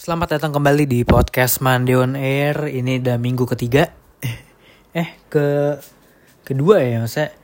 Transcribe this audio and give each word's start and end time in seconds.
Selamat 0.00 0.40
datang 0.40 0.56
kembali 0.56 0.88
di 0.88 1.04
podcast 1.04 1.60
Monday 1.60 1.92
on 1.92 2.16
Air. 2.16 2.72
Ini 2.72 3.04
udah 3.04 3.20
minggu 3.20 3.44
ketiga. 3.44 3.92
Eh, 4.96 5.20
ke 5.28 5.76
kedua 6.40 6.80
ya, 6.80 7.04
maksudnya 7.04 7.36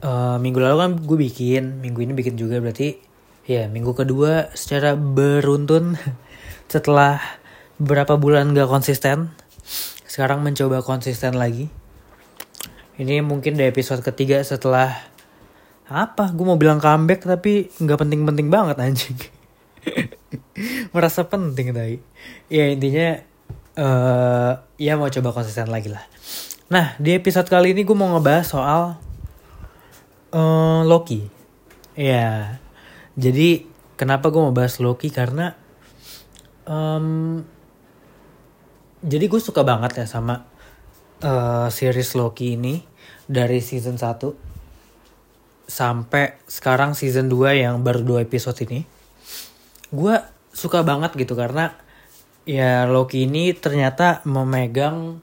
eh, 0.00 0.36
minggu 0.40 0.56
lalu 0.56 0.76
kan 0.80 0.92
gue 1.04 1.18
bikin, 1.20 1.84
minggu 1.84 2.00
ini 2.00 2.16
bikin 2.16 2.40
juga 2.40 2.64
berarti 2.64 2.96
ya 3.44 3.68
minggu 3.68 3.92
kedua 3.92 4.48
secara 4.56 4.96
beruntun 4.96 6.00
setelah 6.72 7.20
beberapa 7.76 8.16
bulan 8.16 8.56
gak 8.56 8.64
konsisten. 8.64 9.28
Sekarang 10.08 10.40
mencoba 10.40 10.80
konsisten 10.80 11.36
lagi. 11.36 11.68
Ini 12.96 13.20
mungkin 13.20 13.60
di 13.60 13.68
episode 13.68 14.00
ketiga 14.00 14.40
setelah 14.40 14.96
apa? 15.92 16.32
Gue 16.32 16.48
mau 16.48 16.56
bilang 16.56 16.80
comeback 16.80 17.20
tapi 17.20 17.68
nggak 17.84 18.00
penting-penting 18.00 18.48
banget 18.48 18.80
anjing. 18.80 19.39
Merasa 20.90 21.26
penting 21.30 21.70
tadi. 21.70 21.96
Ya 22.50 22.70
intinya 22.70 23.22
eh 23.78 24.52
ya 24.76 24.92
mau 24.98 25.06
coba 25.06 25.30
konsisten 25.30 25.70
lagi 25.70 25.90
lah. 25.90 26.02
Nah 26.70 26.98
di 26.98 27.14
episode 27.14 27.46
kali 27.46 27.70
ini 27.74 27.86
gue 27.86 27.94
mau 27.94 28.10
ngebahas 28.18 28.46
soal 28.46 28.82
eh 30.34 30.82
Loki. 30.86 31.26
Ya 31.94 32.58
jadi 33.14 33.66
kenapa 33.94 34.32
gue 34.34 34.40
mau 34.42 34.54
bahas 34.54 34.80
Loki 34.82 35.12
karena 35.12 35.54
em, 36.64 37.42
jadi 39.04 39.24
gue 39.28 39.40
suka 39.42 39.60
banget 39.60 40.04
ya 40.04 40.06
sama 40.08 40.46
eh, 41.22 41.68
series 41.68 42.16
Loki 42.16 42.56
ini 42.56 42.80
dari 43.30 43.62
season 43.62 43.94
1 43.94 44.50
sampai 45.70 46.34
sekarang 46.50 46.98
season 46.98 47.30
2 47.30 47.62
yang 47.62 47.86
baru 47.86 48.02
dua 48.02 48.18
episode 48.26 48.58
ini. 48.66 48.82
Gue 49.94 50.18
suka 50.50 50.82
banget 50.82 51.14
gitu 51.14 51.38
karena 51.38 51.74
ya 52.48 52.88
Loki 52.90 53.28
ini 53.28 53.54
ternyata 53.54 54.24
memegang 54.26 55.22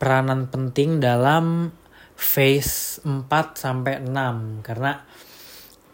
peranan 0.00 0.50
penting 0.50 0.98
dalam 1.00 1.70
phase 2.14 3.02
4 3.02 3.28
sampai 3.54 4.00
6 4.02 4.64
karena 4.66 5.02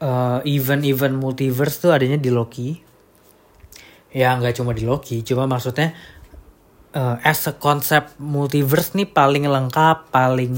eh, 0.00 0.38
event-event 0.46 1.16
multiverse 1.16 1.76
tuh 1.80 1.90
adanya 1.92 2.20
di 2.20 2.30
Loki. 2.32 2.70
Ya 4.10 4.34
nggak 4.34 4.58
cuma 4.58 4.74
di 4.74 4.82
Loki, 4.82 5.22
cuma 5.22 5.46
maksudnya 5.46 5.94
eh, 6.92 7.16
as 7.22 7.46
a 7.48 7.54
konsep 7.56 8.18
multiverse 8.18 8.98
nih 8.98 9.08
paling 9.08 9.46
lengkap, 9.46 10.10
paling 10.12 10.54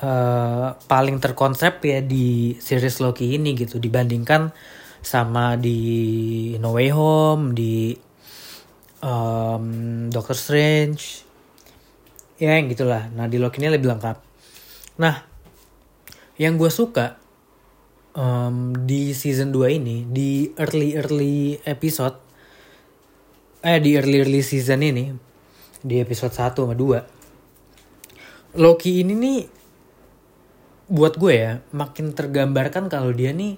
eh, 0.00 0.68
paling 0.74 1.16
terkonsep 1.18 1.82
ya 1.84 1.98
di 2.00 2.56
series 2.58 3.02
Loki 3.02 3.36
ini 3.36 3.52
gitu 3.58 3.82
dibandingkan 3.82 4.54
sama 5.04 5.60
di 5.60 6.56
No 6.56 6.72
Way 6.72 6.90
Home, 6.96 7.52
di 7.52 7.92
em, 9.04 9.64
Doctor 10.08 10.32
Strange, 10.32 11.22
ya 12.40 12.56
yang 12.56 12.72
gitulah. 12.72 13.12
Nah 13.12 13.28
di 13.28 13.36
Loki 13.36 13.60
ini 13.60 13.68
lebih 13.68 13.92
lengkap. 13.92 14.16
Nah 14.98 15.16
yang 16.40 16.56
gue 16.56 16.72
suka 16.72 17.20
em, 18.16 18.72
di 18.88 19.12
season 19.12 19.52
2 19.52 19.78
ini 19.78 20.08
di 20.08 20.50
early 20.58 20.98
early 20.98 21.60
episode 21.62 22.18
eh 23.64 23.80
di 23.80 23.96
early 23.96 24.20
early 24.20 24.42
season 24.44 24.84
ini 24.84 25.08
di 25.80 25.96
episode 26.00 26.36
1 26.36 26.52
sama 26.52 26.76
2 26.76 28.60
Loki 28.60 29.00
ini 29.00 29.14
nih 29.16 29.40
buat 30.84 31.16
gue 31.16 31.32
ya 31.32 31.52
makin 31.72 32.12
tergambarkan 32.12 32.92
kalau 32.92 33.08
dia 33.10 33.32
nih 33.32 33.56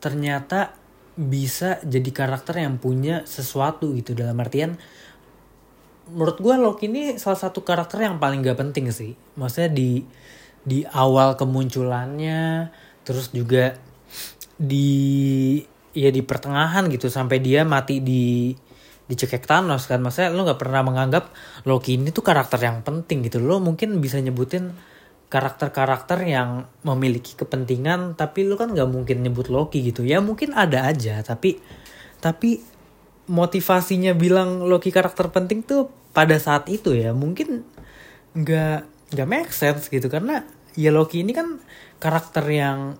ternyata 0.00 0.74
bisa 1.20 1.76
jadi 1.84 2.10
karakter 2.10 2.64
yang 2.64 2.80
punya 2.80 3.28
sesuatu 3.28 3.92
gitu. 3.92 4.16
Dalam 4.16 4.40
artian 4.40 4.80
menurut 6.10 6.42
gue 6.42 6.54
Loki 6.58 6.90
ini 6.90 7.20
salah 7.20 7.38
satu 7.38 7.62
karakter 7.62 8.02
yang 8.02 8.18
paling 8.18 8.42
gak 8.42 8.58
penting 8.58 8.90
sih. 8.90 9.14
Maksudnya 9.36 9.70
di 9.70 10.02
di 10.60 10.84
awal 10.84 11.36
kemunculannya 11.40 12.68
terus 13.04 13.32
juga 13.32 13.76
di 14.60 15.56
ya 15.96 16.12
di 16.12 16.20
pertengahan 16.20 16.86
gitu 16.92 17.08
sampai 17.08 17.40
dia 17.40 17.64
mati 17.64 18.04
di 18.04 18.52
dicekek 19.10 19.42
Thanos 19.44 19.90
kan. 19.90 19.98
Maksudnya 19.98 20.30
lo 20.30 20.46
nggak 20.46 20.60
pernah 20.60 20.86
menganggap 20.86 21.34
Loki 21.66 21.98
ini 21.98 22.14
tuh 22.14 22.22
karakter 22.22 22.62
yang 22.62 22.86
penting 22.86 23.26
gitu. 23.26 23.42
Lo 23.42 23.58
mungkin 23.58 23.98
bisa 23.98 24.22
nyebutin 24.22 24.70
karakter-karakter 25.30 26.26
yang 26.26 26.66
memiliki 26.82 27.38
kepentingan 27.38 28.18
tapi 28.18 28.42
lu 28.42 28.58
kan 28.58 28.74
nggak 28.74 28.90
mungkin 28.90 29.22
nyebut 29.22 29.46
Loki 29.46 29.86
gitu. 29.86 30.02
Ya 30.02 30.18
mungkin 30.18 30.52
ada 30.58 30.90
aja 30.90 31.22
tapi 31.22 31.62
tapi 32.18 32.60
motivasinya 33.30 34.12
bilang 34.18 34.66
Loki 34.66 34.90
karakter 34.90 35.30
penting 35.30 35.62
tuh 35.62 35.86
pada 36.10 36.34
saat 36.42 36.66
itu 36.66 36.98
ya 36.98 37.14
mungkin 37.14 37.62
nggak 38.34 38.78
nggak 39.14 39.28
make 39.30 39.54
sense 39.54 39.86
gitu. 39.86 40.10
Karena 40.10 40.42
ya 40.74 40.90
Loki 40.90 41.22
ini 41.22 41.30
kan 41.30 41.62
karakter 42.02 42.44
yang 42.50 42.98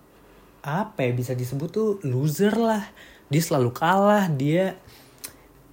apa 0.62 1.03
ya 1.03 1.12
bisa 1.12 1.35
disebut 1.35 1.69
tuh 1.75 1.91
loser 2.07 2.55
lah. 2.55 2.87
Dia 3.27 3.43
selalu 3.43 3.75
kalah 3.75 4.31
dia 4.31 4.79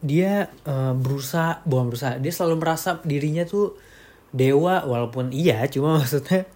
dia 0.01 0.49
eh, 0.65 0.93
berusaha 0.97 1.61
bukan 1.65 1.93
berusaha 1.93 2.21
dia 2.21 2.33
selalu 2.33 2.55
merasa 2.61 3.01
dirinya 3.01 3.45
tuh 3.45 3.77
dewa 4.35 4.83
walaupun 4.83 5.31
iya 5.31 5.63
cuma 5.67 5.95
maksudnya 5.99 6.47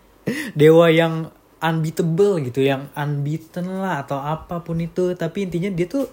dewa 0.56 0.92
yang 0.92 1.32
unbeatable 1.62 2.42
gitu 2.42 2.66
yang 2.66 2.90
unbeaten 2.98 3.70
lah 3.70 4.02
atau 4.04 4.18
apa 4.18 4.66
pun 4.66 4.82
itu. 4.82 5.14
Tapi 5.14 5.48
intinya 5.48 5.70
dia 5.70 5.86
tuh 5.88 6.10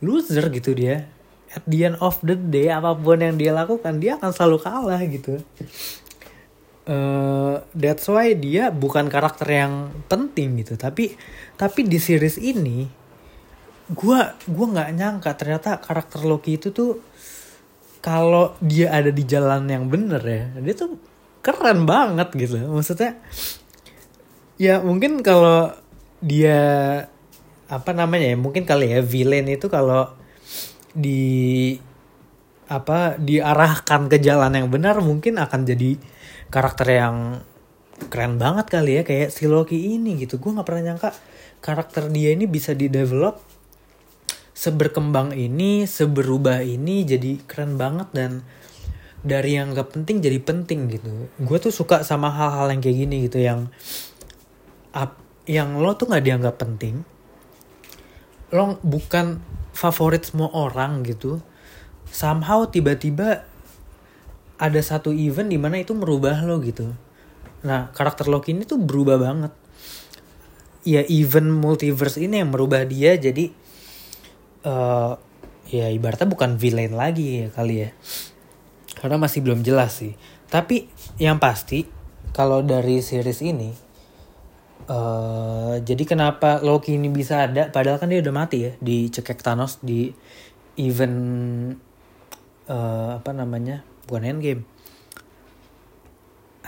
loser 0.00 0.48
gitu 0.48 0.72
dia. 0.72 1.06
At 1.48 1.64
the 1.64 1.88
end 1.88 1.96
of 2.00 2.20
the 2.24 2.36
day 2.36 2.72
apa 2.72 2.96
pun 2.96 3.20
yang 3.20 3.36
dia 3.36 3.52
lakukan 3.52 4.00
dia 4.00 4.16
akan 4.16 4.32
selalu 4.32 4.58
kalah 4.64 5.00
gitu. 5.04 5.40
Eh, 6.88 7.54
that's 7.76 8.08
why 8.08 8.32
dia 8.32 8.72
bukan 8.72 9.12
karakter 9.12 9.48
yang 9.52 9.92
penting 10.08 10.64
gitu. 10.64 10.80
Tapi 10.80 11.12
tapi 11.60 11.84
di 11.84 12.00
series 12.00 12.40
ini 12.40 12.88
gua 13.92 14.32
gua 14.48 14.66
nggak 14.72 14.90
nyangka 14.96 15.30
ternyata 15.36 15.80
karakter 15.84 16.24
Loki 16.24 16.56
itu 16.56 16.72
tuh 16.72 17.00
kalau 17.98 18.54
dia 18.62 18.94
ada 18.94 19.10
di 19.10 19.26
jalan 19.26 19.66
yang 19.66 19.90
bener 19.90 20.22
ya 20.22 20.44
dia 20.62 20.74
tuh 20.74 20.98
keren 21.42 21.86
banget 21.86 22.28
gitu. 22.34 22.58
Maksudnya 22.68 23.18
ya 24.58 24.82
mungkin 24.82 25.22
kalau 25.22 25.72
dia 26.18 26.58
apa 27.68 27.90
namanya 27.92 28.32
ya 28.32 28.36
mungkin 28.40 28.64
kali 28.64 28.90
ya 28.90 29.00
villain 29.04 29.46
itu 29.46 29.68
kalau 29.70 30.10
di 30.96 31.76
apa 32.68 33.16
diarahkan 33.16 34.12
ke 34.12 34.20
jalan 34.20 34.52
yang 34.52 34.68
benar 34.68 35.00
mungkin 35.00 35.40
akan 35.40 35.64
jadi 35.64 35.96
karakter 36.52 36.88
yang 37.00 37.16
keren 38.08 38.36
banget 38.38 38.70
kali 38.70 39.00
ya 39.00 39.02
kayak 39.02 39.34
si 39.34 39.48
Loki 39.50 39.96
ini 39.96 40.20
gitu. 40.20 40.38
Gue 40.38 40.54
nggak 40.54 40.66
pernah 40.66 40.92
nyangka 40.92 41.10
karakter 41.58 42.12
dia 42.12 42.30
ini 42.34 42.46
bisa 42.46 42.76
di 42.76 42.86
develop 42.86 43.57
seberkembang 44.58 45.38
ini 45.38 45.86
seberubah 45.86 46.66
ini 46.66 47.06
jadi 47.06 47.38
keren 47.46 47.78
banget 47.78 48.10
dan 48.10 48.42
dari 49.22 49.54
yang 49.54 49.70
gak 49.70 49.94
penting 49.94 50.18
jadi 50.18 50.42
penting 50.42 50.90
gitu. 50.90 51.30
Gue 51.38 51.62
tuh 51.62 51.70
suka 51.70 52.02
sama 52.02 52.34
hal-hal 52.34 52.74
yang 52.74 52.82
kayak 52.82 52.98
gini 53.06 53.16
gitu 53.30 53.38
yang 53.38 53.70
up, 54.90 55.14
yang 55.46 55.78
lo 55.78 55.94
tuh 55.94 56.10
nggak 56.10 56.24
dianggap 56.26 56.54
penting. 56.58 57.06
Lo 58.50 58.82
bukan 58.82 59.38
favorit 59.70 60.26
semua 60.26 60.50
orang 60.50 61.06
gitu. 61.06 61.38
Somehow 62.10 62.66
tiba-tiba 62.66 63.46
ada 64.58 64.80
satu 64.82 65.14
event 65.14 65.54
di 65.54 65.58
mana 65.60 65.78
itu 65.78 65.94
merubah 65.94 66.42
lo 66.42 66.58
gitu. 66.58 66.90
Nah 67.62 67.94
karakter 67.94 68.26
Loki 68.26 68.58
ini 68.58 68.66
tuh 68.66 68.82
berubah 68.82 69.22
banget. 69.22 69.54
Ya 70.82 71.06
event 71.06 71.46
multiverse 71.46 72.18
ini 72.18 72.42
yang 72.42 72.50
merubah 72.50 72.82
dia 72.82 73.14
jadi 73.14 73.54
eh 74.68 75.12
ya 75.68 75.86
ibaratnya 75.92 76.28
bukan 76.28 76.60
villain 76.60 76.92
lagi 76.92 77.44
ya 77.44 77.48
kali 77.48 77.88
ya. 77.88 77.90
Karena 79.00 79.16
masih 79.16 79.40
belum 79.40 79.64
jelas 79.64 80.04
sih. 80.04 80.12
Tapi 80.48 80.88
yang 81.16 81.40
pasti 81.40 81.88
kalau 82.36 82.60
dari 82.60 83.00
series 83.00 83.40
ini 83.40 83.70
eh 84.88 85.74
jadi 85.84 86.04
kenapa 86.08 86.60
Loki 86.64 86.96
ini 86.96 87.08
bisa 87.12 87.48
ada? 87.48 87.68
Padahal 87.68 88.00
kan 88.00 88.08
dia 88.12 88.20
udah 88.24 88.34
mati 88.34 88.68
ya 88.68 88.72
dicekek 88.80 89.40
Thanos 89.44 89.80
di 89.84 90.12
event 90.80 91.18
eh 92.68 93.10
apa 93.16 93.30
namanya 93.32 93.84
bukan 94.08 94.24
Endgame. 94.24 94.62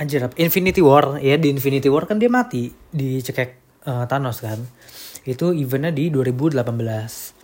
Anjir 0.00 0.24
apa? 0.24 0.32
Infinity 0.40 0.80
War 0.80 1.20
ya 1.20 1.36
di 1.36 1.52
Infinity 1.52 1.92
War 1.92 2.08
kan 2.08 2.16
dia 2.16 2.32
mati 2.32 2.72
dicekek 2.92 3.50
eh, 3.84 4.04
Thanos 4.08 4.40
kan. 4.40 4.60
Itu 5.24 5.52
eventnya 5.52 5.92
di 5.92 6.08
2018 6.08 7.39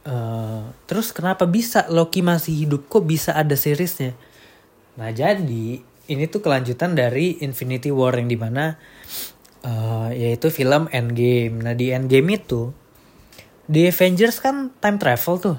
Eh, 0.00 0.62
terus 0.88 1.12
kenapa 1.12 1.44
bisa 1.44 1.84
Loki 1.92 2.24
masih 2.24 2.64
hidup? 2.64 2.88
Kok 2.88 3.04
bisa 3.04 3.36
ada 3.36 3.52
seriesnya? 3.52 4.16
Nah 4.96 5.12
jadi 5.12 5.84
ini 6.10 6.24
tuh 6.26 6.40
kelanjutan 6.40 6.96
dari 6.96 7.38
Infinity 7.44 7.92
War 7.92 8.16
yang 8.16 8.28
di 8.32 8.38
mana 8.40 8.80
eh, 9.60 10.08
yaitu 10.16 10.48
film 10.48 10.88
Endgame. 10.88 11.60
Nah 11.60 11.76
di 11.76 11.92
Endgame 11.92 12.40
itu 12.40 12.72
di 13.68 13.86
Avengers 13.86 14.40
kan 14.40 14.72
time 14.80 14.96
travel 14.96 15.36
tuh. 15.36 15.58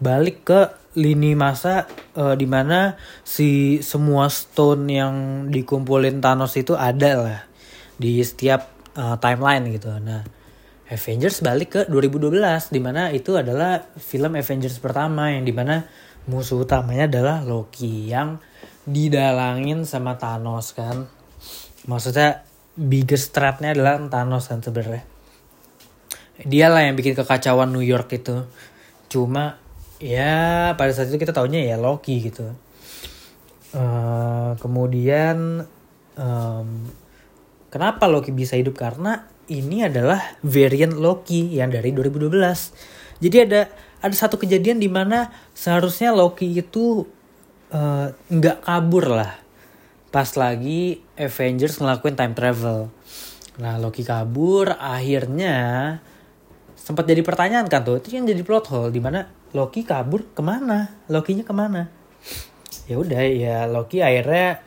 Balik 0.00 0.48
ke 0.48 0.60
lini 0.98 1.38
masa 1.38 1.86
uh, 2.18 2.34
di 2.34 2.50
mana 2.50 2.98
si 3.22 3.78
semua 3.78 4.26
stone 4.26 4.90
yang 4.90 5.14
dikumpulin 5.46 6.18
Thanos 6.18 6.58
itu 6.58 6.74
ada 6.74 7.10
lah 7.14 7.40
di 7.94 8.18
setiap 8.18 8.66
uh, 8.98 9.14
timeline 9.22 9.70
gitu. 9.70 9.92
Nah, 10.02 10.26
Avengers 10.90 11.40
balik 11.46 11.68
ke 11.70 11.80
2012 11.86 12.34
di 12.74 12.80
mana 12.82 13.14
itu 13.14 13.38
adalah 13.38 13.78
film 13.94 14.34
Avengers 14.34 14.82
pertama 14.82 15.30
yang 15.30 15.46
di 15.46 15.54
mana 15.54 15.86
musuh 16.26 16.66
utamanya 16.66 17.06
adalah 17.06 17.46
Loki 17.46 18.10
yang 18.10 18.42
didalangin 18.84 19.86
sama 19.86 20.18
Thanos 20.18 20.74
kan. 20.74 21.06
Maksudnya 21.86 22.42
biggest 22.74 23.30
threatnya 23.30 23.70
adalah 23.70 24.02
Thanos 24.10 24.50
kan 24.50 24.58
sebenarnya. 24.58 25.06
Dia 26.42 26.66
lah 26.66 26.82
yang 26.82 26.98
bikin 26.98 27.14
kekacauan 27.14 27.70
New 27.70 27.84
York 27.84 28.10
itu. 28.10 28.50
Cuma 29.06 29.60
ya 30.00 30.72
pada 30.74 30.90
saat 30.90 31.12
itu 31.12 31.20
kita 31.20 31.36
taunya 31.36 31.60
ya 31.60 31.76
Loki 31.76 32.24
gitu 32.24 32.56
uh, 33.76 34.56
kemudian 34.58 35.68
um, 36.16 36.68
kenapa 37.68 38.08
Loki 38.08 38.32
bisa 38.32 38.56
hidup 38.56 38.80
karena 38.80 39.28
ini 39.50 39.84
adalah 39.84 40.38
variant 40.46 40.94
Loki 40.94 41.58
yang 41.58 41.74
dari 41.74 41.90
2012 41.90 43.20
jadi 43.20 43.36
ada 43.44 43.60
ada 44.00 44.16
satu 44.16 44.40
kejadian 44.40 44.80
di 44.80 44.88
mana 44.88 45.28
seharusnya 45.52 46.10
Loki 46.10 46.56
itu 46.56 47.04
eh, 47.68 48.08
nggak 48.16 48.58
uh, 48.60 48.64
kabur 48.64 49.12
lah. 49.12 49.36
Pas 50.10 50.26
lagi 50.34 51.04
Avengers 51.14 51.78
ngelakuin 51.78 52.16
time 52.16 52.34
travel. 52.34 52.88
Nah 53.60 53.76
Loki 53.76 54.02
kabur 54.02 54.72
akhirnya 54.80 55.56
sempat 56.74 57.04
jadi 57.04 57.20
pertanyaan 57.20 57.68
kan 57.68 57.84
tuh 57.84 58.00
itu 58.00 58.16
yang 58.16 58.24
jadi 58.24 58.40
plot 58.40 58.72
hole 58.72 58.90
di 58.90 58.98
mana 59.04 59.28
Loki 59.52 59.84
kabur 59.84 60.24
ke 60.32 60.40
mana? 60.40 60.96
Lokinya 61.12 61.44
ke 61.44 61.52
mana? 61.52 61.92
Ya 62.88 62.96
udah 62.96 63.20
ya 63.20 63.68
Loki 63.68 64.00
akhirnya 64.00 64.64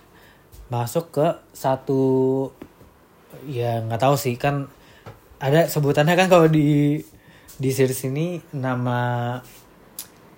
masuk 0.69 1.09
ke 1.09 1.27
satu 1.51 2.53
ya 3.49 3.81
nggak 3.83 4.01
tahu 4.01 4.15
sih 4.15 4.35
kan 4.37 4.69
ada 5.43 5.67
sebutannya 5.67 6.15
kan 6.15 6.27
kalau 6.31 6.47
di 6.47 7.01
di 7.59 7.69
series 7.69 8.09
ini 8.09 8.39
nama 8.55 9.37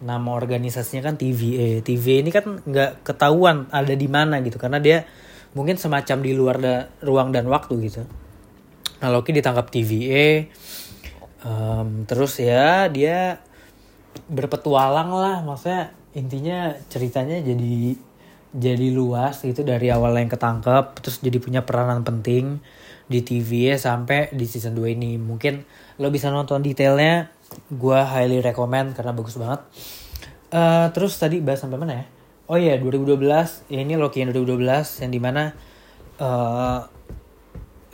nama 0.04 0.30
organisasinya 0.36 1.14
kan 1.14 1.16
TVA 1.16 1.80
TVA 1.86 2.26
ini 2.26 2.32
kan 2.34 2.60
nggak 2.62 3.08
ketahuan 3.08 3.72
ada 3.72 3.94
di 3.96 4.08
mana 4.12 4.44
gitu 4.44 4.60
karena 4.60 4.82
dia 4.82 5.08
mungkin 5.56 5.80
semacam 5.80 6.18
di 6.20 6.32
luar 6.36 6.56
da, 6.60 6.76
ruang 7.00 7.32
dan 7.32 7.48
waktu 7.48 7.74
gitu. 7.88 8.04
Nah 9.00 9.10
Loki 9.14 9.32
ditangkap 9.32 9.72
TVA 9.72 10.52
um, 11.46 12.04
terus 12.04 12.42
ya 12.42 12.90
dia 12.92 13.40
berpetualang 14.28 15.14
lah 15.16 15.36
maksudnya 15.46 15.94
intinya 16.16 16.74
ceritanya 16.90 17.40
jadi 17.44 17.96
jadi 18.56 18.88
luas 18.96 19.44
gitu 19.44 19.68
dari 19.68 19.92
awal 19.92 20.16
yang 20.16 20.32
ketangkep 20.32 21.04
terus 21.04 21.20
jadi 21.20 21.38
punya 21.44 21.62
peranan 21.68 22.08
penting 22.08 22.64
di 23.06 23.22
TV 23.22 23.74
ya 23.74 23.78
sampai 23.78 24.34
di 24.34 24.46
season 24.50 24.74
2 24.74 24.96
ini. 24.98 25.18
Mungkin 25.18 25.62
lo 26.02 26.08
bisa 26.10 26.34
nonton 26.34 26.66
detailnya 26.66 27.30
gue 27.70 28.00
highly 28.02 28.42
recommend 28.42 28.98
karena 28.98 29.14
bagus 29.14 29.38
banget. 29.38 29.62
Uh, 30.50 30.88
terus 30.94 31.18
tadi 31.18 31.42
bahas 31.42 31.62
sampai 31.62 31.78
mana 31.78 31.94
ya? 31.94 32.06
Oh 32.46 32.58
iya 32.62 32.78
yeah, 32.78 32.84
2012 32.84 33.74
ya 33.74 33.80
ini 33.82 33.98
Loki 33.98 34.22
yang 34.22 34.30
2012 34.30 35.02
yang 35.02 35.12
di 35.12 35.20
mana 35.20 35.44
uh, 36.22 36.80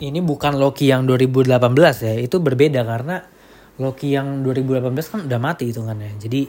ini 0.02 0.20
bukan 0.20 0.60
Loki 0.60 0.92
yang 0.92 1.08
2018 1.08 1.56
ya. 2.04 2.14
Itu 2.20 2.40
berbeda 2.44 2.84
karena 2.84 3.24
Loki 3.80 4.12
yang 4.12 4.44
2018 4.44 4.92
kan 5.08 5.20
udah 5.24 5.40
mati 5.40 5.72
hitungannya. 5.72 6.20
Jadi 6.20 6.44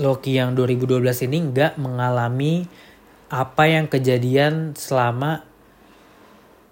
Loki 0.00 0.38
yang 0.38 0.54
2012 0.54 1.26
ini 1.26 1.38
nggak 1.50 1.72
mengalami 1.82 2.64
apa 3.30 3.62
yang 3.66 3.86
kejadian 3.86 4.74
selama 4.74 5.49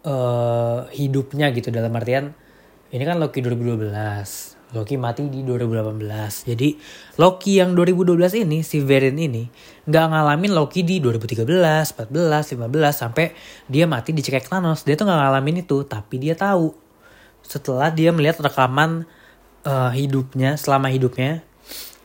uh, 0.04 0.86
hidupnya 0.92 1.50
gitu 1.54 1.72
dalam 1.74 1.94
artian 1.96 2.34
ini 2.88 3.04
kan 3.04 3.20
Loki 3.20 3.44
2012. 3.44 4.58
Loki 4.68 5.00
mati 5.00 5.32
di 5.32 5.40
2018. 5.40 6.52
Jadi 6.52 6.76
Loki 7.16 7.56
yang 7.56 7.72
2012 7.72 8.44
ini 8.44 8.60
si 8.60 8.84
variant 8.84 9.16
ini 9.16 9.48
nggak 9.88 10.04
ngalamin 10.12 10.52
Loki 10.52 10.84
di 10.84 11.00
2013, 11.00 11.48
14, 11.48 12.04
15 12.04 12.68
sampai 12.92 13.32
dia 13.64 13.88
mati 13.88 14.12
dicekek 14.12 14.48
Thanos. 14.48 14.84
Dia 14.84 14.96
tuh 14.96 15.08
nggak 15.08 15.20
ngalamin 15.24 15.64
itu, 15.64 15.88
tapi 15.88 16.20
dia 16.20 16.36
tahu 16.36 16.76
setelah 17.40 17.88
dia 17.88 18.12
melihat 18.12 18.44
rekaman 18.44 19.08
uh, 19.64 19.88
hidupnya 19.92 20.60
selama 20.60 20.92
hidupnya 20.92 21.40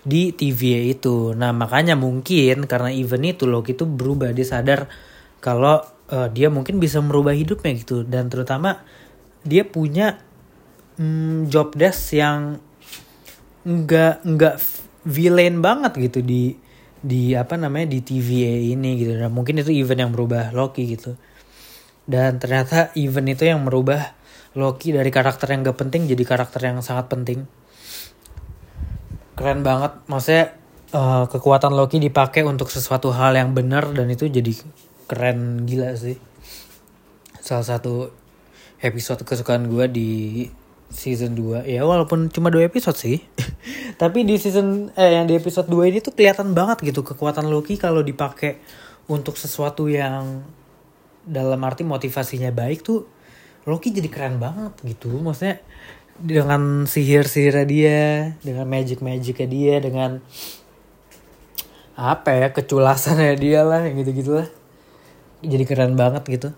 di 0.07 0.31
TVA 0.31 0.95
itu. 0.95 1.35
Nah 1.35 1.51
makanya 1.51 1.95
mungkin 1.99 2.63
karena 2.67 2.91
event 2.95 3.23
itu 3.27 3.43
Loki 3.43 3.75
itu 3.75 3.83
berubah 3.83 4.31
dia 4.31 4.47
sadar 4.47 4.87
kalau 5.43 5.83
uh, 6.13 6.29
dia 6.29 6.53
mungkin 6.53 6.77
bisa 6.77 7.01
merubah 7.01 7.33
hidupnya 7.33 7.73
gitu 7.73 8.05
dan 8.05 8.29
terutama 8.29 8.85
dia 9.41 9.65
punya 9.65 10.21
um, 11.01 11.49
job 11.49 11.73
desk 11.73 12.13
yang 12.13 12.61
nggak 13.65 14.21
nggak 14.21 14.55
villain 15.07 15.59
banget 15.59 15.97
gitu 15.97 16.21
di 16.21 16.53
di 17.03 17.35
apa 17.35 17.59
namanya 17.59 17.91
di 17.91 17.99
TVA 17.99 18.71
ini 18.77 18.95
gitu. 18.95 19.19
Nah 19.19 19.27
mungkin 19.27 19.59
itu 19.59 19.75
event 19.75 20.07
yang 20.07 20.11
merubah 20.15 20.55
Loki 20.55 20.87
gitu. 20.87 21.19
Dan 22.07 22.39
ternyata 22.39 22.95
event 22.95 23.27
itu 23.27 23.43
yang 23.43 23.67
merubah 23.67 24.15
Loki 24.55 24.95
dari 24.95 25.11
karakter 25.11 25.51
yang 25.51 25.67
gak 25.67 25.79
penting 25.79 26.07
jadi 26.07 26.23
karakter 26.23 26.63
yang 26.63 26.79
sangat 26.79 27.11
penting. 27.11 27.43
Keren 29.33 29.65
banget, 29.65 29.97
maksudnya 30.07 30.53
uh, 30.93 31.25
kekuatan 31.27 31.73
Loki 31.75 31.99
dipakai 31.99 32.45
untuk 32.45 32.69
sesuatu 32.69 33.11
hal 33.11 33.35
yang 33.35 33.51
benar 33.51 33.91
dan 33.91 34.07
itu 34.13 34.29
jadi 34.29 34.53
keren 35.13 35.69
gila 35.69 35.93
sih. 35.93 36.17
Salah 37.37 37.61
satu 37.61 38.09
episode 38.81 39.21
kesukaan 39.21 39.69
gue 39.69 39.85
di 39.93 40.11
season 40.89 41.33
2 41.37 41.65
ya 41.65 41.81
walaupun 41.85 42.33
cuma 42.33 42.49
dua 42.49 42.65
episode 42.65 42.97
sih. 42.97 43.21
Tapi 44.01 44.25
di 44.25 44.41
season 44.41 44.89
eh 44.97 45.21
yang 45.21 45.29
di 45.29 45.37
episode 45.37 45.69
2 45.69 45.93
ini 45.93 46.01
tuh 46.01 46.17
kelihatan 46.17 46.57
banget 46.57 46.81
gitu 46.81 47.05
kekuatan 47.05 47.45
Loki 47.45 47.77
kalau 47.77 48.01
dipakai 48.01 48.57
untuk 49.05 49.37
sesuatu 49.37 49.85
yang 49.85 50.41
dalam 51.23 51.61
arti 51.61 51.85
motivasinya 51.85 52.49
baik 52.49 52.81
tuh 52.81 53.05
Loki 53.69 53.93
jadi 53.93 54.09
keren 54.09 54.41
banget 54.41 54.73
gitu. 54.81 55.13
Maksudnya 55.21 55.61
dengan 56.17 56.89
sihir-sihirnya 56.89 57.65
dia 57.69 58.01
dengan 58.41 58.65
magic-magicnya 58.65 59.47
dia 59.49 59.75
dengan 59.77 60.21
apa 61.93 62.33
ya 62.33 62.49
keculasannya 62.49 63.37
dia 63.37 63.61
lah 63.61 63.85
yang 63.85 64.01
gitu-gitu 64.01 64.41
lah 64.41 64.49
jadi 65.43 65.63
keren 65.67 65.99
banget 65.99 66.23
gitu. 66.25 66.49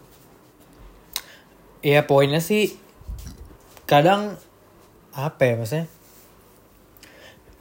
Ya 1.82 2.06
poinnya 2.06 2.40
sih 2.40 2.78
kadang 3.90 4.38
apa 5.14 5.42
ya 5.46 5.54
maksudnya? 5.58 5.88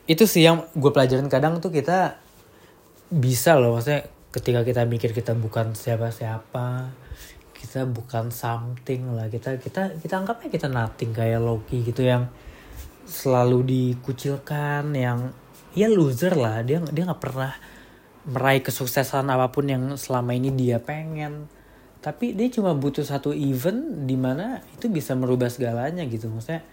Itu 0.04 0.28
sih 0.28 0.45
yang 0.45 0.69
gue 0.76 0.93
pelajarin 0.93 1.33
kadang 1.33 1.64
tuh 1.64 1.73
kita 1.73 2.21
bisa 3.09 3.57
loh 3.57 3.76
maksudnya 3.76 4.09
ketika 4.35 4.66
kita 4.66 4.83
mikir 4.90 5.14
kita 5.14 5.37
bukan 5.38 5.78
siapa-siapa 5.78 6.90
kita 7.54 7.87
bukan 7.87 8.35
something 8.35 9.14
lah 9.14 9.31
kita 9.31 9.62
kita 9.62 9.95
kita 10.02 10.14
anggapnya 10.19 10.50
kita 10.50 10.66
nothing 10.66 11.14
kayak 11.14 11.38
Loki 11.38 11.87
gitu 11.87 12.02
yang 12.02 12.26
selalu 13.07 13.62
dikucilkan 13.62 14.90
yang 14.97 15.31
ya 15.78 15.87
loser 15.87 16.35
lah 16.35 16.66
dia 16.66 16.83
dia 16.90 17.02
nggak 17.07 17.23
pernah 17.23 17.54
meraih 18.25 18.64
kesuksesan 18.64 19.28
apa 19.28 19.52
pun 19.52 19.69
yang 19.69 19.85
selama 20.00 20.33
ini 20.33 20.52
dia 20.52 20.81
pengen. 20.81 21.49
Tapi 22.04 22.37
dia 22.37 22.52
cuma 22.52 22.76
butuh 22.76 23.04
satu 23.04 23.33
event 23.33 24.04
di 24.04 24.16
mana 24.16 24.61
itu 24.76 24.93
bisa 24.93 25.16
merubah 25.16 25.49
segalanya 25.49 26.04
gitu. 26.04 26.28
Maksudnya 26.28 26.64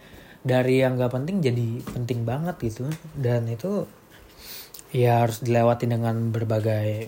dari 0.44 0.84
yang 0.84 1.00
gak 1.00 1.16
penting 1.16 1.40
jadi 1.40 1.70
penting 1.96 2.28
banget 2.28 2.56
gitu. 2.60 2.88
Dan 3.16 3.48
itu 3.48 3.88
ya 4.92 5.24
harus 5.24 5.40
dilewati 5.40 5.88
dengan 5.88 6.32
berbagai 6.36 7.08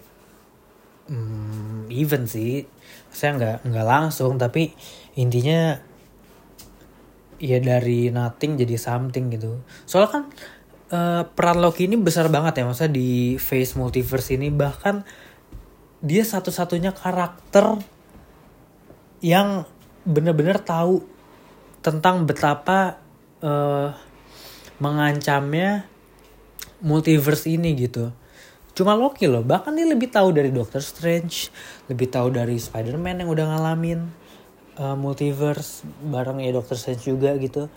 hmm, 1.11 1.91
event 1.91 2.27
sih. 2.27 2.63
Saya 3.13 3.37
nggak 3.37 3.57
nggak 3.69 3.87
langsung 3.87 4.39
tapi 4.39 4.73
intinya 5.19 5.77
ya 7.43 7.59
dari 7.59 8.07
nothing 8.07 8.55
jadi 8.55 8.75
something 8.79 9.35
gitu. 9.35 9.59
Soalnya 9.83 10.09
kan 10.09 10.23
uh, 10.93 11.25
peran 11.33 11.57
Loki 11.57 11.89
ini 11.89 11.97
besar 11.97 12.29
banget 12.29 12.61
ya 12.61 12.69
masa 12.69 12.85
di 12.85 13.41
face 13.41 13.73
multiverse 13.73 14.37
ini. 14.37 14.53
Bahkan 14.53 15.01
dia 16.05 16.21
satu-satunya 16.21 16.93
karakter 16.93 17.81
yang 19.25 19.65
bener-bener 20.05 20.59
tahu 20.61 21.01
tentang 21.81 22.29
betapa 22.29 23.01
uh, 23.41 23.95
mengancamnya 24.77 25.87
multiverse 26.83 27.49
ini 27.49 27.73
gitu. 27.73 28.13
Cuma 28.73 28.97
Loki 28.97 29.29
loh 29.29 29.45
bahkan 29.45 29.73
dia 29.73 29.87
lebih 29.87 30.11
tahu 30.11 30.33
dari 30.35 30.49
Doctor 30.49 30.81
Strange 30.83 31.49
lebih 31.87 32.09
tahu 32.11 32.33
dari 32.33 32.59
Spider-Man 32.59 33.23
yang 33.23 33.29
udah 33.31 33.45
ngalamin 33.55 33.99
uh, 34.75 34.97
multiverse. 34.99 35.87
Bareng 36.03 36.43
ya 36.43 36.51
Doctor 36.51 36.75
Strange 36.75 37.07
juga 37.07 37.31
gitu. 37.39 37.71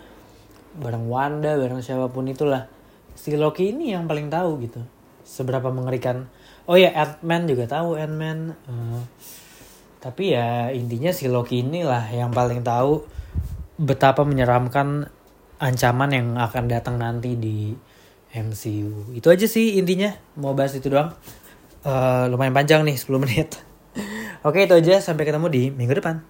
Bareng 0.77 1.07
Wanda 1.07 1.55
bareng 1.55 1.79
siapa 1.79 2.11
pun 2.11 2.27
itulah 2.27 2.76
si 3.17 3.33
Loki 3.33 3.73
ini 3.73 3.97
yang 3.97 4.05
paling 4.05 4.29
tahu 4.29 4.61
gitu. 4.61 4.85
Seberapa 5.25 5.73
mengerikan. 5.73 6.29
Oh 6.69 6.77
ya 6.77 6.93
Ant-Man 6.93 7.49
juga 7.49 7.65
tahu 7.65 7.97
Ant-Man. 7.97 8.53
Eh, 8.53 9.01
tapi 9.97 10.37
ya 10.37 10.69
intinya 10.69 11.09
si 11.09 11.25
Loki 11.25 11.65
inilah 11.65 12.05
yang 12.13 12.29
paling 12.29 12.61
tahu 12.61 13.01
betapa 13.81 14.21
menyeramkan 14.21 15.09
ancaman 15.57 16.13
yang 16.13 16.27
akan 16.37 16.69
datang 16.69 17.01
nanti 17.01 17.33
di 17.33 17.73
MCU 18.37 19.17
itu 19.17 19.27
aja 19.33 19.49
sih 19.49 19.81
intinya. 19.81 20.13
Mau 20.37 20.53
bahas 20.53 20.77
itu 20.77 20.93
doang. 20.93 21.17
Eh, 21.81 22.23
lumayan 22.29 22.53
panjang 22.53 22.85
nih 22.85 22.95
10 22.95 23.17
menit. 23.17 23.57
Oke 24.47 24.69
itu 24.69 24.77
aja. 24.77 25.01
Sampai 25.01 25.25
ketemu 25.25 25.49
di 25.49 25.63
minggu 25.73 25.97
depan 25.97 26.21